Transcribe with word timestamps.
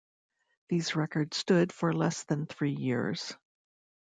These 0.69 0.95
records 0.95 1.37
stood 1.37 1.71
for 1.71 1.93
less 1.93 2.23
than 2.23 2.47
three 2.47 2.73
years. 2.73 3.37